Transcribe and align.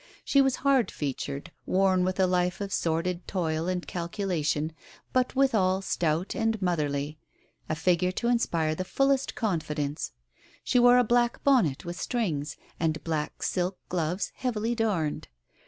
She 0.25 0.41
was 0.41 0.55
hard 0.65 0.89
featured, 0.89 1.51
worn 1.67 2.03
with 2.03 2.19
a 2.19 2.25
life 2.25 2.59
of 2.59 2.73
sordid 2.73 3.27
toil 3.27 3.67
and 3.67 3.85
calculation, 3.85 4.73
but 5.13 5.35
withal 5.35 5.83
stout 5.83 6.33
and 6.35 6.59
motherly, 6.59 7.19
a 7.69 7.75
figure 7.75 8.11
to 8.13 8.27
inspire 8.27 8.73
the 8.73 8.83
fullest 8.83 9.35
confidence. 9.35 10.13
She 10.63 10.79
wore 10.79 10.97
a 10.97 11.03
black 11.03 11.43
bonnet 11.43 11.85
with 11.85 12.01
strings, 12.01 12.57
and 12.79 13.03
black 13.03 13.43
silk 13.43 13.77
gloves 13.89 14.31
heavily 14.37 14.73
darned. 14.73 15.27